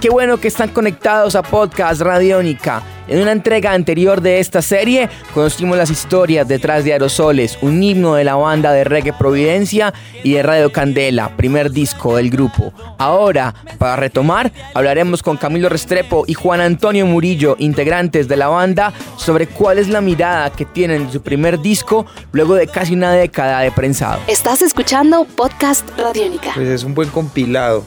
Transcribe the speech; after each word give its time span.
qué 0.00 0.08
bueno 0.08 0.38
que 0.38 0.48
están 0.48 0.70
conectados 0.70 1.34
a 1.36 1.42
Podcast 1.42 2.00
Radiónica. 2.00 2.82
En 3.06 3.20
una 3.20 3.32
entrega 3.32 3.72
anterior 3.72 4.22
de 4.22 4.38
esta 4.38 4.62
serie 4.62 5.10
conocimos 5.34 5.76
las 5.76 5.90
historias 5.90 6.48
detrás 6.48 6.84
de 6.84 6.94
Aerosoles, 6.94 7.58
un 7.60 7.82
himno 7.82 8.14
de 8.14 8.24
la 8.24 8.34
banda 8.36 8.72
de 8.72 8.84
reggae 8.84 9.12
Providencia 9.12 9.92
y 10.24 10.32
de 10.32 10.42
Radio 10.42 10.72
Candela, 10.72 11.36
primer 11.36 11.70
disco 11.70 12.16
del 12.16 12.30
grupo. 12.30 12.72
Ahora, 12.96 13.54
para 13.76 13.96
retomar, 13.96 14.50
hablaremos 14.72 15.22
con 15.22 15.36
Camilo 15.36 15.68
Restrepo 15.68 16.24
y 16.26 16.32
Juan 16.32 16.62
Antonio 16.62 17.04
Murillo, 17.04 17.56
integrantes 17.58 18.26
de 18.26 18.36
la 18.36 18.48
banda, 18.48 18.94
sobre 19.18 19.48
cuál 19.48 19.78
es 19.78 19.88
la 19.88 20.00
mirada 20.00 20.50
que 20.50 20.64
tienen 20.64 21.08
de 21.08 21.12
su 21.12 21.20
primer 21.20 21.60
disco 21.60 22.06
luego 22.32 22.54
de 22.54 22.68
casi 22.68 22.94
una 22.94 23.12
década 23.12 23.60
de 23.60 23.70
prensado. 23.70 24.20
Estás 24.28 24.62
escuchando 24.62 25.26
Podcast 25.36 25.86
Radiónica. 25.98 26.52
Pues 26.54 26.68
es 26.68 26.84
un 26.84 26.94
buen 26.94 27.10
compilado. 27.10 27.84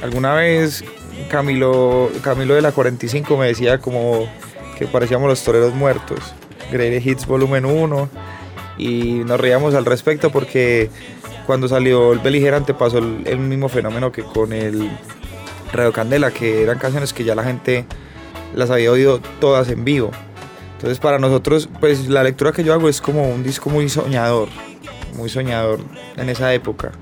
Alguna 0.00 0.34
vez 0.34 0.84
Camilo, 1.30 2.10
Camilo 2.22 2.54
de 2.54 2.62
la 2.62 2.72
45 2.72 3.36
me 3.36 3.46
decía 3.46 3.78
como 3.78 4.28
que 4.78 4.86
parecíamos 4.86 5.28
los 5.28 5.42
toreros 5.42 5.74
muertos. 5.74 6.18
Great 6.70 7.04
Hits 7.04 7.26
Volumen 7.26 7.64
1 7.64 8.08
y 8.78 9.22
nos 9.26 9.40
reíamos 9.40 9.74
al 9.74 9.84
respecto 9.84 10.30
porque 10.30 10.90
cuando 11.46 11.66
salió 11.66 12.12
el 12.12 12.20
Beligerante 12.20 12.74
pasó 12.74 12.98
el, 12.98 13.38
mismo 13.38 13.68
fenómeno 13.68 14.12
que 14.12 14.22
con 14.22 14.52
el 14.52 14.90
Radio 15.72 15.92
Candela, 15.92 16.30
que 16.30 16.62
eran 16.62 16.78
canciones 16.78 17.12
que 17.12 17.24
ya 17.24 17.34
la 17.34 17.44
gente 17.44 17.84
las 18.54 18.70
había 18.70 18.92
oído 18.92 19.20
todas 19.40 19.68
en 19.68 19.84
vivo. 19.84 20.10
Entonces 20.74 20.98
para 20.98 21.18
nosotros, 21.18 21.68
pues 21.80 22.08
la 22.08 22.22
lectura 22.22 22.52
que 22.52 22.62
yo 22.62 22.72
hago 22.72 22.88
es 22.88 23.00
como 23.00 23.28
un 23.28 23.42
disco 23.42 23.68
muy 23.68 23.88
soñador, 23.88 24.48
muy 25.16 25.28
soñador 25.28 25.80
en 26.16 26.28
esa 26.28 26.54
época. 26.54 26.92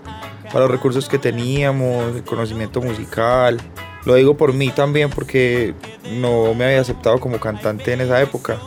Para 0.44 0.60
los 0.60 0.70
recursos 0.70 1.08
que 1.08 1.18
teníamos, 1.18 2.16
el 2.16 2.22
conocimiento 2.22 2.80
musical, 2.80 3.60
lo 4.06 4.14
digo 4.14 4.36
por 4.36 4.54
mí 4.54 4.70
también 4.70 5.10
porque 5.10 5.74
no 6.12 6.54
me 6.54 6.64
había 6.64 6.80
aceptado 6.80 7.18
como 7.20 7.38
cantante 7.38 7.92
en 7.92 8.00
esa 8.00 8.22
época. 8.22 8.58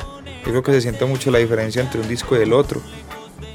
Yo 0.45 0.51
creo 0.51 0.63
que 0.63 0.73
se 0.73 0.81
siente 0.81 1.05
mucho 1.05 1.31
la 1.31 1.39
diferencia 1.39 1.81
entre 1.81 2.01
un 2.01 2.07
disco 2.07 2.37
y 2.37 2.41
el 2.41 2.53
otro, 2.53 2.81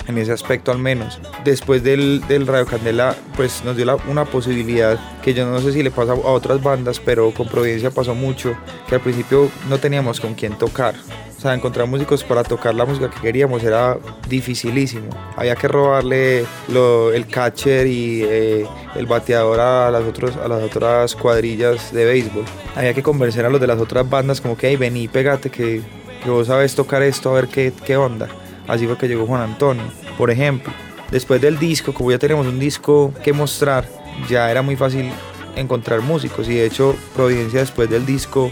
en 0.07 0.19
ese 0.19 0.33
aspecto 0.33 0.73
al 0.73 0.79
menos. 0.79 1.21
Después 1.45 1.83
del, 1.83 2.23
del 2.29 2.47
Radio 2.47 2.67
Candela, 2.67 3.17
pues 3.37 3.65
nos 3.65 3.77
dio 3.77 3.85
la, 3.85 3.97
una 4.09 4.25
posibilidad 4.25 4.99
que 5.23 5.35
yo 5.35 5.47
no 5.47 5.61
sé 5.61 5.73
si 5.73 5.83
le 5.83 5.91
pasa 5.91 6.13
a 6.13 6.17
otras 6.17 6.63
bandas, 6.63 7.01
pero 7.01 7.31
con 7.33 7.49
Providencia 7.49 7.91
pasó 7.91 8.15
mucho, 8.15 8.57
que 8.89 8.97
al 8.97 9.01
principio 9.01 9.51
no 9.69 9.79
teníamos 9.79 10.21
con 10.21 10.35
quién 10.35 10.57
tocar. 10.59 10.95
O 11.37 11.41
sea, 11.41 11.53
encontrar 11.53 11.87
músicos 11.87 12.25
para 12.25 12.43
tocar 12.43 12.75
la 12.75 12.87
música 12.87 13.11
que 13.11 13.21
queríamos 13.21 13.63
era 13.63 13.99
dificilísimo. 14.29 15.11
Había 15.37 15.55
que 15.57 15.69
robarle 15.69 16.47
lo, 16.69 17.13
el 17.13 17.27
catcher 17.27 17.87
y 17.87 18.23
eh, 18.25 18.67
el 18.95 19.05
bateador 19.05 19.61
a 19.61 19.91
las, 19.91 20.05
otros, 20.05 20.37
a 20.37 20.49
las 20.49 20.63
otras 20.63 21.15
cuadrillas 21.15 21.93
de 21.93 22.07
béisbol. 22.07 22.45
Había 22.75 22.95
que 22.95 23.03
convencer 23.03 23.45
a 23.45 23.51
los 23.51 23.61
de 23.61 23.67
las 23.67 23.79
otras 23.79 24.09
bandas 24.09 24.41
como 24.41 24.57
que, 24.57 24.69
hey, 24.69 24.77
vení, 24.77 25.07
pégate, 25.07 25.51
que, 25.51 25.83
que 26.23 26.31
vos 26.31 26.47
sabes 26.47 26.75
tocar 26.75 27.03
esto, 27.03 27.31
a 27.31 27.35
ver 27.35 27.49
qué, 27.49 27.75
qué 27.85 27.99
onda. 27.99 28.29
Así 28.67 28.87
fue 28.87 28.97
que 28.97 29.09
llegó 29.09 29.27
Juan 29.27 29.43
Antonio. 29.43 29.85
Por 30.17 30.31
ejemplo, 30.31 30.73
después 31.11 31.41
del 31.41 31.59
disco, 31.59 31.93
como 31.93 32.11
ya 32.11 32.19
tenemos 32.19 32.47
un 32.47 32.59
disco 32.59 33.13
que 33.23 33.33
mostrar, 33.33 33.89
ya 34.29 34.51
era 34.51 34.63
muy 34.63 34.77
fácil 34.77 35.11
encontrar 35.57 36.01
músicos 36.01 36.49
y 36.49 36.55
de 36.55 36.67
hecho 36.67 36.97
Providencia 37.15 37.61
después 37.61 37.89
del 37.89 38.05
disco 38.05 38.51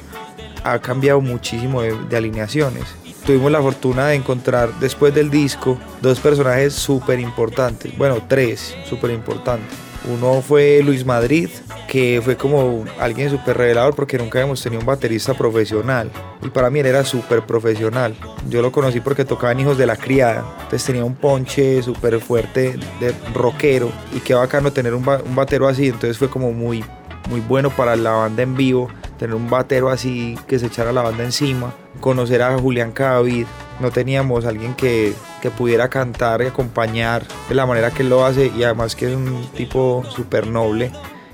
ha 0.64 0.78
cambiado 0.78 1.20
muchísimo 1.20 1.82
de, 1.82 2.16
alineaciones. 2.16 2.84
Tuvimos 3.26 3.52
la 3.52 3.60
fortuna 3.62 4.08
de 4.08 4.16
encontrar 4.16 4.72
después 4.80 5.14
del 5.14 5.30
disco 5.30 5.78
dos 6.00 6.18
personajes 6.20 6.74
súper 6.74 7.20
importantes, 7.20 7.96
bueno, 7.96 8.18
tres 8.28 8.76
súper 8.88 9.10
importantes. 9.10 9.91
Uno 10.04 10.42
fue 10.42 10.80
Luis 10.84 11.04
Madrid, 11.04 11.48
que 11.88 12.20
fue 12.24 12.36
como 12.36 12.84
alguien 12.98 13.30
súper 13.30 13.56
revelador 13.56 13.94
porque 13.94 14.18
nunca 14.18 14.38
habíamos 14.38 14.62
tenido 14.62 14.80
un 14.80 14.86
baterista 14.86 15.34
profesional. 15.34 16.10
Y 16.42 16.48
para 16.48 16.70
mí 16.70 16.80
él 16.80 16.86
era 16.86 17.04
súper 17.04 17.46
profesional. 17.46 18.16
Yo 18.48 18.62
lo 18.62 18.72
conocí 18.72 19.00
porque 19.00 19.24
tocaba 19.24 19.52
en 19.52 19.60
Hijos 19.60 19.78
de 19.78 19.86
la 19.86 19.96
Criada. 19.96 20.44
Entonces 20.62 20.84
tenía 20.84 21.04
un 21.04 21.14
ponche 21.14 21.82
súper 21.82 22.18
fuerte 22.20 22.78
de 23.00 23.14
rockero. 23.32 23.92
Y 24.14 24.20
qué 24.20 24.34
bacano 24.34 24.72
tener 24.72 24.94
un, 24.94 25.06
un 25.08 25.36
batero 25.36 25.68
así. 25.68 25.86
Entonces 25.86 26.18
fue 26.18 26.28
como 26.28 26.52
muy, 26.52 26.84
muy 27.30 27.40
bueno 27.40 27.70
para 27.70 27.94
la 27.94 28.10
banda 28.10 28.42
en 28.42 28.56
vivo 28.56 28.88
tener 29.22 29.36
un 29.36 29.48
batero 29.48 29.88
así 29.88 30.36
que 30.48 30.58
se 30.58 30.66
echara 30.66 30.92
la 30.92 31.00
banda 31.00 31.22
encima, 31.22 31.72
conocer 32.00 32.42
a 32.42 32.58
Julián 32.58 32.90
Cadavid, 32.90 33.46
no 33.78 33.92
teníamos 33.92 34.46
alguien 34.46 34.74
que, 34.74 35.14
que, 35.42 35.50
pudiera 35.50 35.88
cantar 35.88 36.40
y 36.42 36.46
acompañar 36.46 37.26
de 37.48 37.54
la 37.54 37.66
manera 37.66 37.90
que 37.90 38.02
él 38.02 38.08
lo 38.08 38.24
hace 38.24 38.50
y 38.56 38.62
además 38.62 38.96
que 38.96 39.10
es 39.10 39.16
un 39.16 39.46
tipo 39.54 40.04
súper 40.08 40.46
noble, 40.46 40.90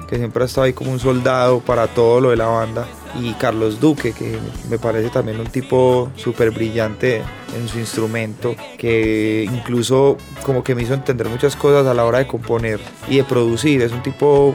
que 0.09 0.17
siempre 0.17 0.43
ha 0.43 0.47
estado 0.47 0.65
ahí 0.65 0.73
como 0.73 0.91
un 0.91 0.99
soldado 0.99 1.61
para 1.61 1.87
todo 1.87 2.21
lo 2.21 2.31
de 2.31 2.37
la 2.37 2.47
banda. 2.47 2.87
Y 3.21 3.33
Carlos 3.35 3.81
Duque, 3.81 4.13
que 4.13 4.39
me 4.69 4.79
parece 4.79 5.11
también 5.11 5.41
un 5.41 5.47
tipo 5.47 6.11
súper 6.17 6.51
brillante 6.51 7.23
en 7.57 7.69
su 7.69 7.79
instrumento, 7.79 8.55
que 8.77 9.49
incluso 9.51 10.17
como 10.43 10.63
que 10.63 10.75
me 10.75 10.83
hizo 10.83 10.95
entender 10.95 11.29
muchas 11.29 11.57
cosas 11.57 11.87
a 11.87 11.95
la 11.95 12.05
hora 12.05 12.19
de 12.19 12.27
componer 12.27 12.81
y 13.09 13.19
de 13.19 13.25
producir. 13.25 13.83
Es 13.83 13.93
un 13.93 14.03
tipo 14.03 14.55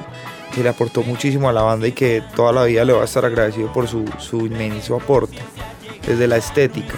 que 0.54 0.62
le 0.62 0.70
aportó 0.70 1.02
muchísimo 1.04 1.50
a 1.50 1.54
la 1.54 1.64
banda 1.64 1.88
y 1.88 1.94
que 1.94 2.24
toda 2.36 2.52
la 2.52 2.64
vida 2.64 2.86
le 2.86 2.94
va 2.94 3.02
a 3.02 3.06
estar 3.06 3.26
agradecido 3.26 3.72
por 3.74 3.88
su, 3.88 4.06
su 4.20 4.46
inmenso 4.46 4.96
aporte 4.96 5.40
desde 6.06 6.28
la 6.28 6.38
estética. 6.38 6.96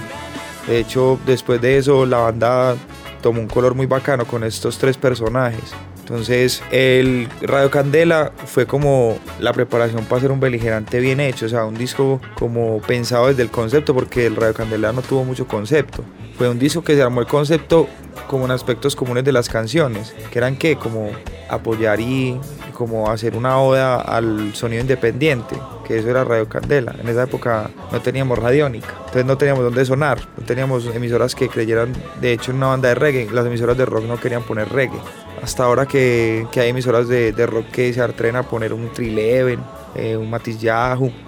De 0.67 0.79
hecho, 0.79 1.19
después 1.25 1.61
de 1.61 1.77
eso, 1.77 2.05
la 2.05 2.17
banda 2.17 2.75
tomó 3.21 3.39
un 3.39 3.47
color 3.47 3.75
muy 3.75 3.85
bacano 3.85 4.25
con 4.25 4.43
estos 4.43 4.77
tres 4.77 4.97
personajes. 4.97 5.73
Entonces, 5.99 6.61
el 6.69 7.27
Radio 7.41 7.71
Candela 7.71 8.31
fue 8.45 8.67
como 8.67 9.17
la 9.39 9.53
preparación 9.53 10.05
para 10.05 10.19
hacer 10.19 10.31
un 10.31 10.39
beligerante 10.39 10.99
bien 10.99 11.19
hecho, 11.19 11.47
o 11.47 11.49
sea, 11.49 11.65
un 11.65 11.73
disco 11.73 12.21
como 12.35 12.79
pensado 12.81 13.27
desde 13.27 13.41
el 13.41 13.49
concepto, 13.49 13.95
porque 13.95 14.27
el 14.27 14.35
Radio 14.35 14.53
Candela 14.53 14.91
no 14.91 15.01
tuvo 15.01 15.23
mucho 15.23 15.47
concepto. 15.47 16.03
Fue 16.37 16.47
un 16.47 16.59
disco 16.59 16.83
que 16.83 16.93
se 16.93 17.01
armó 17.01 17.21
el 17.21 17.27
concepto 17.27 17.87
como 18.27 18.45
en 18.45 18.51
aspectos 18.51 18.95
comunes 18.95 19.23
de 19.23 19.31
las 19.31 19.49
canciones, 19.49 20.13
que 20.31 20.37
eran 20.37 20.57
que 20.57 20.75
como 20.75 21.09
apoyar 21.49 21.99
y 21.99 22.39
como 22.75 23.09
hacer 23.09 23.35
una 23.35 23.59
oda 23.59 23.95
al 23.95 24.53
sonido 24.53 24.81
independiente, 24.81 25.55
que 25.87 25.97
eso 25.97 26.09
era 26.09 26.23
Radio 26.23 26.47
Candela. 26.47 26.93
En 26.99 27.07
esa 27.07 27.23
época 27.23 27.71
no 27.91 28.01
teníamos 28.01 28.37
radiónica, 28.37 28.93
entonces 28.99 29.25
no 29.25 29.37
teníamos 29.37 29.63
dónde 29.63 29.83
sonar, 29.85 30.19
no 30.37 30.45
teníamos 30.45 30.85
emisoras 30.93 31.33
que 31.33 31.49
creyeran, 31.49 31.93
de 32.21 32.33
hecho, 32.33 32.51
en 32.51 32.57
una 32.57 32.67
banda 32.67 32.89
de 32.89 32.95
reggae, 32.95 33.29
las 33.31 33.45
emisoras 33.45 33.77
de 33.77 33.85
rock 33.85 34.05
no 34.05 34.19
querían 34.19 34.43
poner 34.43 34.69
reggae. 34.69 34.99
Hasta 35.41 35.63
ahora 35.63 35.85
que, 35.85 36.45
que 36.51 36.59
hay 36.59 36.69
emisoras 36.69 37.07
de, 37.07 37.31
de, 37.31 37.45
rock 37.45 37.67
que 37.71 37.93
se 37.93 38.01
atreven 38.01 38.35
a 38.35 38.43
poner 38.43 38.73
un 38.73 38.91
Trileven, 38.91 39.59
eh, 39.95 40.17
un 40.17 40.29
Matiz 40.29 40.57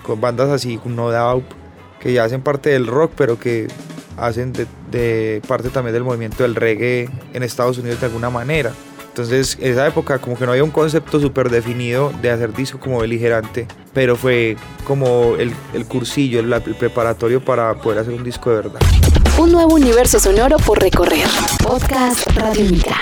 con 0.03 0.19
bandas 0.21 0.49
así, 0.49 0.79
un 0.83 0.95
No 0.95 1.11
Doubt, 1.11 1.45
que 1.99 2.13
ya 2.13 2.23
hacen 2.23 2.41
parte 2.41 2.69
del 2.69 2.87
rock, 2.87 3.13
pero 3.15 3.39
que 3.39 3.67
hacen 4.17 4.53
de 4.53 5.41
parte 5.47 5.69
también 5.69 5.93
del 5.93 6.03
movimiento 6.03 6.43
del 6.43 6.55
reggae 6.55 7.09
en 7.33 7.43
Estados 7.43 7.77
Unidos 7.77 7.99
de 7.99 8.07
alguna 8.07 8.29
manera. 8.29 8.71
Entonces, 9.17 9.57
en 9.59 9.71
esa 9.71 9.87
época 9.87 10.19
como 10.19 10.37
que 10.37 10.45
no 10.45 10.51
había 10.51 10.63
un 10.63 10.69
concepto 10.69 11.19
súper 11.19 11.49
definido 11.49 12.13
de 12.21 12.29
hacer 12.29 12.53
disco 12.53 12.79
como 12.79 12.99
beligerante, 12.99 13.65
pero 13.91 14.15
fue 14.15 14.57
como 14.85 15.35
el, 15.39 15.51
el 15.73 15.85
cursillo, 15.87 16.39
el, 16.39 16.53
el, 16.53 16.75
preparatorio 16.75 17.43
para 17.43 17.73
poder 17.73 17.97
hacer 17.97 18.13
un 18.13 18.23
disco 18.23 18.51
de 18.51 18.57
verdad. 18.57 18.79
Un 19.39 19.53
nuevo 19.53 19.73
universo 19.73 20.19
sonoro 20.19 20.57
por 20.57 20.79
recorrer. 20.79 21.25
Podcast 21.63 22.27
Radiónica. 22.35 23.01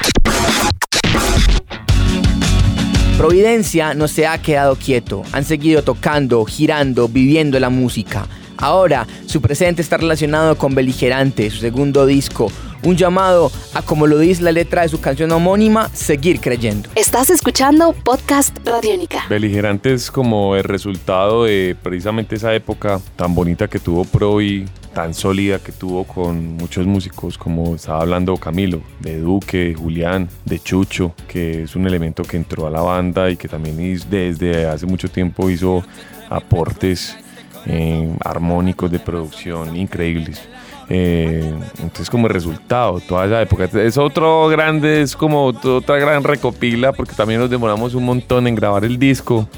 Providencia 3.18 3.94
no 3.94 4.08
se 4.08 4.26
ha 4.26 4.42
quedado 4.42 4.78
quieto, 4.78 5.24
han 5.34 5.44
seguido 5.44 5.84
tocando, 5.84 6.46
girando, 6.46 7.10
viviendo 7.10 7.60
la 7.60 7.70
música. 7.70 8.26
Ahora, 8.58 9.06
su 9.26 9.42
presente 9.42 9.82
está 9.82 9.98
relacionado 9.98 10.58
con 10.58 10.76
Beligerante, 10.76 11.50
su 11.50 11.58
segundo 11.58 12.06
disco, 12.06 12.52
un 12.84 12.96
llamado 12.96 13.52
a, 13.74 13.82
como 13.82 14.08
lo 14.08 14.18
dice 14.20 14.44
la 14.44 14.52
letra 14.52 14.84
de 14.84 14.90
su 14.90 15.02
canción 15.02 15.32
homónima, 15.32 15.90
seguir 15.90 16.40
creyendo. 16.40 16.90
Estás 16.96 17.30
escuchando 17.30 17.94
Podcast 17.94 18.58
Radiónica. 18.66 19.26
Beligerante 19.30 19.94
es 19.94 20.12
como 20.12 20.56
el 20.56 20.64
resultado 20.64 21.46
de 21.46 21.76
precisamente 21.82 22.36
esa 22.36 22.54
época 22.54 23.02
tan 23.16 23.36
bonita 23.36 23.68
que 23.68 23.80
tuvo 23.80 24.06
Pro 24.06 24.42
y 24.42 24.66
tan 24.94 25.14
sólida 25.14 25.60
que 25.60 25.74
tuvo 25.74 26.06
con 26.06 26.54
muchos 26.56 26.86
músicos, 26.86 27.38
como 27.38 27.76
estaba 27.76 28.02
hablando 28.02 28.38
Camilo, 28.38 28.82
de 29.02 29.20
Duque, 29.20 29.58
de 29.58 29.76
Julián, 29.76 30.30
de 30.46 30.60
Chucho, 30.60 31.14
que 31.28 31.64
es 31.64 31.76
un 31.76 31.86
elemento 31.86 32.24
que 32.24 32.38
entró 32.38 32.66
a 32.66 32.70
la 32.70 32.82
banda 32.82 33.30
y 33.30 33.36
que 33.36 33.50
también 33.50 34.00
desde 34.10 34.66
hace 34.68 34.86
mucho 34.86 35.10
tiempo 35.10 35.50
hizo 35.50 35.84
aportes 36.30 37.18
eh, 37.66 38.10
armónicos 38.24 38.92
de 38.92 39.00
producción 39.00 39.76
increíbles. 39.76 40.42
Eh, 40.88 41.52
entonces 41.80 42.12
como 42.12 42.28
resultado 42.28 43.00
toda 43.00 43.26
esa 43.26 43.42
época 43.42 43.64
es 43.64 43.98
otro 43.98 44.48
grande 44.50 45.02
es 45.02 45.16
como 45.16 45.46
otra 45.46 45.98
gran 45.98 46.24
recopila 46.24 46.94
porque 46.94 47.16
también 47.16 47.40
nos 47.40 47.50
demoramos 47.50 47.96
un 47.96 48.06
montón 48.06 48.46
en 48.46 48.54
grabar 48.54 48.86
el 48.86 49.00
disco 49.00 49.50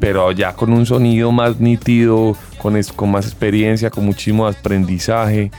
pero 0.00 0.32
ya 0.32 0.54
con 0.54 0.72
un 0.72 0.84
sonido 0.84 1.30
más 1.30 1.60
nítido 1.60 2.36
con, 2.58 2.80
con 2.94 3.10
más 3.10 3.26
experiencia, 3.26 3.90
con 3.90 4.04
muchísimo 4.04 4.46
aprendizaje, 4.46 5.50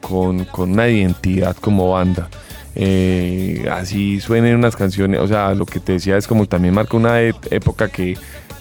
con, 0.00 0.44
con 0.46 0.72
una 0.72 0.88
identidad 0.88 1.56
como 1.56 1.90
banda. 1.90 2.28
Eh, 2.76 3.68
así 3.70 4.20
suenen 4.20 4.56
unas 4.56 4.74
canciones, 4.74 5.20
o 5.20 5.28
sea, 5.28 5.54
lo 5.54 5.64
que 5.64 5.78
te 5.80 5.92
decía 5.92 6.16
es 6.16 6.26
como 6.26 6.46
también 6.46 6.74
marca 6.74 6.96
una 6.96 7.20
época 7.20 7.88
que 7.88 8.16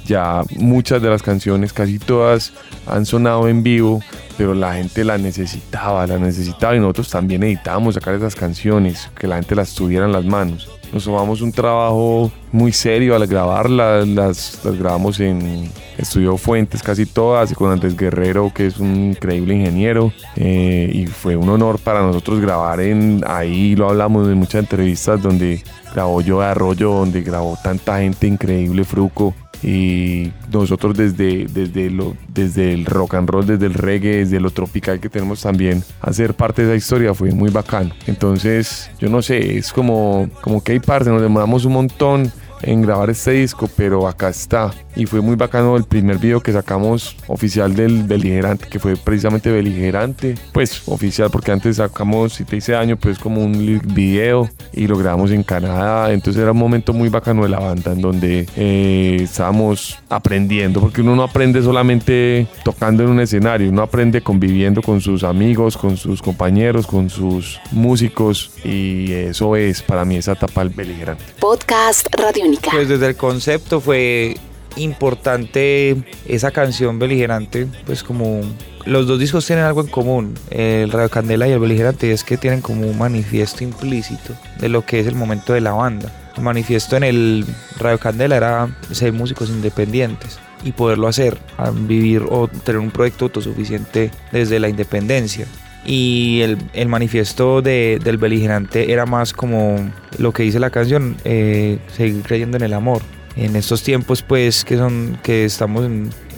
ya 0.06 0.44
muchas 0.58 1.02
de 1.02 1.10
las 1.10 1.24
canciones, 1.24 1.74
casi 1.74 1.98
todas, 2.00 2.54
han 2.86 3.06
sonado 3.06 3.48
en 3.48 3.64
vivo, 3.64 4.02
pero 4.38 4.54
la 4.54 4.76
gente 4.76 5.04
las 5.04 5.20
necesitaba, 5.20 6.06
las 6.06 6.20
necesitaba 6.20 6.76
y 6.76 6.80
nosotros 6.80 7.10
también 7.10 7.44
editábamos 7.44 7.96
sacar 7.96 8.14
esas 8.16 8.36
canciones, 8.36 9.10
que 9.18 9.28
la 9.28 9.36
gente 9.36 9.56
las 9.56 9.74
tuviera 9.74 10.06
en 10.06 10.12
las 10.12 10.26
manos. 10.26 10.70
Nos 10.94 11.06
tomamos 11.06 11.42
un 11.42 11.52
trabajo 11.52 12.32
muy 12.52 12.72
serio 12.72 13.16
al 13.16 13.26
grabarlas, 13.26 14.08
las, 14.08 14.64
las 14.64 14.78
grabamos 14.78 15.20
en 15.20 15.68
Estudio 15.98 16.38
Fuentes 16.38 16.84
casi 16.84 17.08
todas, 17.08 17.52
con 17.54 17.72
Andrés 17.72 17.98
Guerrero, 17.98 18.52
que 18.54 18.68
es 18.68 18.78
un 18.78 19.10
increíble 19.10 19.56
ingeniero, 19.56 20.14
eh, 20.36 20.92
y 20.94 21.08
fue 21.08 21.36
un 21.36 21.50
honor 21.50 21.80
para 21.80 22.04
nosotros 22.04 22.40
grabar 22.40 22.80
en 22.80 23.24
ahí, 23.26 23.76
lo 23.76 23.90
hablamos 23.90 24.28
en 24.28 24.38
muchas 24.38 24.62
entrevistas 24.62 25.20
donde 25.20 25.64
grabó 25.96 26.22
yo 26.22 26.42
de 26.42 26.46
Arroyo, 26.46 26.92
donde 26.92 27.22
grabó 27.22 27.58
tanta 27.64 27.98
gente 28.00 28.28
increíble, 28.28 28.84
Fruco, 28.84 29.34
y 29.64 30.32
nosotros 30.52 30.96
desde, 30.96 31.46
desde, 31.46 31.90
lo, 31.90 32.16
desde 32.28 32.74
el 32.74 32.86
rock 32.86 33.16
and 33.16 33.30
roll, 33.30 33.46
desde 33.46 33.66
el 33.66 33.74
reggae, 33.74 34.18
desde 34.18 34.40
lo 34.40 34.52
tropical 34.52 35.00
que 35.00 35.10
tenemos 35.10 35.42
también, 35.42 35.84
hacer 36.02 36.34
parte 36.34 36.66
de 36.66 36.76
esa 36.76 36.86
historia 36.86 37.14
fue 37.14 37.32
muy 37.32 37.50
bacano. 37.50 37.92
Entonces, 38.06 38.92
yo 39.00 39.10
no 39.10 39.22
sé, 39.22 39.58
es 39.58 39.72
como, 39.72 40.30
como 40.42 40.62
que 40.64 40.74
hay 40.74 40.80
parte, 40.80 41.10
nos 41.10 41.22
demoramos 41.22 41.66
un 41.66 41.74
montón 41.74 42.32
en 42.64 42.82
grabar 42.82 43.10
este 43.10 43.32
disco, 43.32 43.70
pero 43.76 44.08
acá 44.08 44.30
está. 44.30 44.72
Y 44.96 45.06
fue 45.06 45.22
muy 45.22 45.36
bacano 45.36 45.76
el 45.76 45.84
primer 45.84 46.18
video 46.18 46.42
que 46.42 46.52
sacamos 46.52 47.16
oficial 47.28 47.76
del 47.76 48.04
Beligerante, 48.04 48.68
que 48.68 48.80
fue 48.80 48.96
precisamente 48.96 49.52
Beligerante. 49.52 50.36
Pues 50.52 50.84
oficial, 50.88 51.30
porque 51.32 51.52
antes 51.52 51.78
sacamos, 51.78 52.34
si 52.34 52.44
te 52.44 52.58
hice 52.58 52.76
año, 52.76 52.98
pues 52.98 53.20
como 53.20 53.44
un 53.44 53.82
video 53.94 54.50
y 54.72 54.88
lo 54.88 54.98
grabamos 54.98 55.32
en 55.32 55.44
Canadá. 55.44 56.12
Entonces 56.14 56.42
era 56.42 56.52
un 56.52 56.58
momento 56.58 56.94
muy 56.94 57.10
bacano 57.10 57.44
de 57.44 57.50
la 57.50 57.60
banda, 57.60 57.92
en 57.92 58.02
donde 58.02 58.48
eh, 58.56 59.20
estábamos 59.22 59.98
aprendiendo, 60.10 60.80
porque 60.80 61.02
uno 61.02 61.16
no 61.16 61.24
aprende 61.24 61.62
solamente 61.62 62.48
tocando 62.64 63.04
en 63.04 63.10
un 63.10 63.20
escenario, 63.20 63.70
uno 63.70 63.82
aprende 63.82 64.22
conviviendo 64.22 64.82
con 64.82 65.02
sus 65.02 65.24
amigos, 65.24 65.78
con 65.78 65.98
sus 65.98 66.22
compañeros, 66.22 66.88
con 66.88 67.10
sus 67.10 67.60
músicos. 67.72 68.52
Y 68.64 69.12
eso 69.12 69.56
es 69.56 69.82
para 69.82 70.06
mí 70.06 70.18
esa 70.18 70.34
etapa 70.34 70.64
del 70.64 70.70
Beligerante. 70.70 71.24
Podcast 71.40 72.08
Radio 72.16 72.53
pues 72.62 72.90
desde 72.90 73.08
el 73.08 73.16
concepto 73.16 73.80
fue 73.80 74.36
importante 74.76 75.96
esa 76.28 76.52
canción 76.52 77.00
beligerante, 77.00 77.68
pues 77.86 78.04
como 78.04 78.42
los 78.86 79.08
dos 79.08 79.20
discos 79.20 79.46
tienen 79.46 79.66
algo 79.66 79.82
en 79.82 79.88
común, 79.88 80.36
el 80.50 80.92
Radio 80.92 81.10
Candela 81.10 81.48
y 81.48 81.52
el 81.52 81.60
Beligerante, 81.60 82.12
es 82.12 82.24
que 82.24 82.38
tienen 82.38 82.62
como 82.62 82.88
un 82.88 82.98
manifiesto 82.98 83.64
implícito 83.64 84.36
de 84.60 84.70
lo 84.70 84.86
que 84.86 85.00
es 85.00 85.08
el 85.08 85.16
momento 85.16 85.54
de 85.54 85.62
la 85.62 85.72
banda. 85.72 86.12
El 86.36 86.44
manifiesto 86.44 86.98
en 86.98 87.04
el 87.04 87.46
Radio 87.78 88.00
Candela 88.00 88.36
era 88.36 88.76
ser 88.92 89.14
músicos 89.14 89.50
independientes 89.50 90.40
y 90.64 90.72
poderlo 90.72 91.08
hacer, 91.08 91.38
vivir 91.74 92.24
o 92.30 92.48
tener 92.48 92.80
un 92.80 92.92
proyecto 92.92 93.26
autosuficiente 93.26 94.12
desde 94.32 94.60
la 94.60 94.70
independencia 94.70 95.46
y 95.86 96.42
el, 96.42 96.88
manifiesto 96.88 97.62
del 97.62 98.18
beligerante 98.18 98.92
era 98.92 99.06
más 99.06 99.34
como 99.34 99.92
lo 100.18 100.32
que 100.32 100.44
dice 100.44 100.60
la 100.60 100.70
canción, 100.70 101.18
eh, 101.26 101.80
seguir 101.96 102.22
creyendo 102.24 102.58
en 102.58 102.64
el 102.64 102.74
amor. 102.74 103.02
En 103.36 103.56
estos 103.56 103.82
tiempos 103.82 104.22
pues 104.22 104.64
que 104.64 104.78
son 104.78 105.18
que 105.24 105.46
estamos 105.46 105.86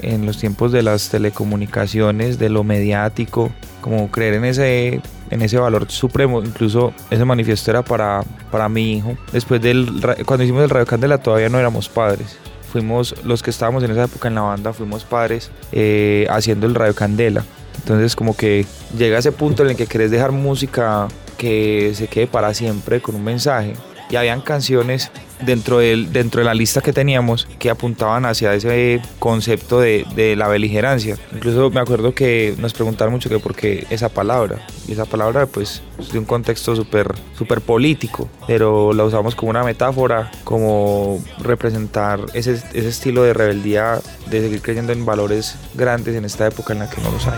en, 0.01 0.25
los 0.25 0.37
tiempos 0.37 0.71
de 0.71 0.81
las 0.81 1.09
telecomunicaciones, 1.09 2.39
de 2.39 2.49
lo 2.49 2.63
mediático, 2.63 3.51
como 3.81 4.09
creer 4.09 4.35
en 4.35 4.45
ese 4.45 5.01
en 5.31 5.41
ese 5.41 5.57
valor 5.57 5.89
supremo, 5.89 6.41
incluso 6.43 6.93
ese 7.09 7.25
manifiesto 7.25 7.71
era 7.71 7.83
para, 7.83 8.23
para 8.51 8.69
mi 8.69 8.93
hijo. 8.93 9.17
Después 9.33 9.61
del 9.61 10.01
cuando 10.25 10.43
hicimos 10.43 10.63
el 10.63 10.69
Radio 10.69 10.85
Candela 10.85 11.17
todavía 11.17 11.49
no 11.49 11.59
éramos 11.59 11.89
padres. 11.89 12.37
Fuimos 12.71 13.15
los 13.23 13.41
que 13.41 13.51
estábamos 13.51 13.83
en 13.83 13.91
esa 13.91 14.05
época 14.05 14.27
en 14.27 14.35
la 14.35 14.41
banda, 14.41 14.73
fuimos 14.73 15.03
padres 15.03 15.51
eh, 15.71 16.27
haciendo 16.29 16.65
el 16.67 16.75
Radio 16.75 16.93
Candela 16.93 17.43
entonces 17.77 18.15
como 18.15 18.35
que 18.35 18.65
llega 18.97 19.17
ese 19.17 19.31
punto 19.31 19.63
en 19.63 19.71
el 19.71 19.75
que 19.75 19.87
querés 19.87 20.11
dejar 20.11 20.31
música 20.31 21.07
que 21.37 21.93
se 21.95 22.07
quede 22.07 22.27
para 22.27 22.53
siempre 22.53 23.01
con 23.01 23.15
un 23.15 23.23
mensaje. 23.23 23.73
Y 24.09 24.15
habían 24.17 24.41
canciones 24.41 25.11
dentro, 25.41 25.79
del, 25.79 26.11
dentro 26.11 26.39
de 26.39 26.45
la 26.45 26.53
lista 26.53 26.81
que 26.81 26.93
teníamos 26.93 27.47
que 27.59 27.69
apuntaban 27.69 28.25
hacia 28.25 28.53
ese 28.53 29.01
concepto 29.19 29.79
de, 29.79 30.05
de, 30.15 30.35
la 30.35 30.47
beligerancia. 30.47 31.17
Incluso 31.33 31.69
me 31.69 31.79
acuerdo 31.79 32.13
que 32.13 32.55
nos 32.57 32.73
preguntaron 32.73 33.13
mucho 33.13 33.29
que 33.29 33.39
por 33.39 33.55
qué 33.55 33.85
esa 33.89 34.09
palabra. 34.09 34.65
Y 34.87 34.93
esa 34.93 35.05
palabra 35.05 35.45
pues 35.45 35.81
es 35.99 36.11
de 36.11 36.19
un 36.19 36.25
contexto 36.25 36.75
súper 36.75 37.15
super 37.37 37.61
político, 37.61 38.29
pero 38.47 38.93
la 38.93 39.03
usamos 39.03 39.35
como 39.35 39.49
una 39.49 39.63
metáfora, 39.63 40.31
como 40.43 41.23
representar 41.39 42.19
ese, 42.33 42.53
ese 42.53 42.87
estilo 42.87 43.23
de 43.23 43.33
rebeldía, 43.33 43.99
de 44.29 44.41
seguir 44.41 44.61
creyendo 44.61 44.93
en 44.93 45.05
valores 45.05 45.55
grandes 45.73 46.15
en 46.15 46.25
esta 46.25 46.47
época 46.47 46.73
en 46.73 46.79
la 46.79 46.89
que 46.89 47.01
no 47.01 47.11
los 47.11 47.27
hay. 47.27 47.37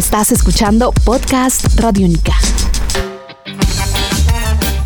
Estás 0.00 0.32
escuchando 0.32 0.92
Podcast 1.04 1.78
Radio 1.78 2.06
Única. 2.06 2.32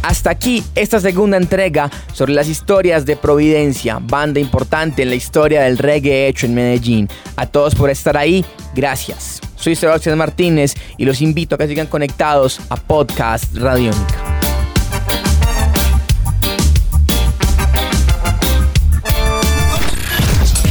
Hasta 0.02 0.30
aquí 0.30 0.64
esta 0.74 0.98
segunda 0.98 1.36
entrega 1.36 1.88
sobre 2.12 2.32
las 2.32 2.48
historias 2.48 3.06
de 3.06 3.14
Providencia, 3.14 4.00
banda 4.02 4.40
importante 4.40 5.02
en 5.02 5.10
la 5.10 5.14
historia 5.14 5.62
del 5.62 5.78
reggae 5.78 6.26
hecho 6.26 6.46
en 6.46 6.56
Medellín. 6.56 7.08
A 7.36 7.46
todos 7.46 7.76
por 7.76 7.90
estar 7.90 8.16
ahí, 8.16 8.44
gracias. 8.74 9.40
Soy 9.54 9.76
Sebastián 9.76 10.18
Martínez 10.18 10.74
y 10.98 11.04
los 11.04 11.20
invito 11.20 11.54
a 11.54 11.58
que 11.58 11.68
sigan 11.68 11.86
conectados 11.86 12.58
a 12.68 12.74
Podcast 12.74 13.54
Radiónica. 13.54 14.16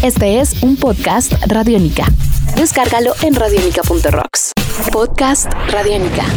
Este 0.04 0.42
es 0.42 0.62
un 0.62 0.76
podcast 0.76 1.32
Radiónica. 1.48 2.06
Descárgalo 2.56 3.14
en 3.22 3.36
radionica.rocks. 3.36 4.33
Podcast 4.92 5.48
Radiónica. 5.70 6.34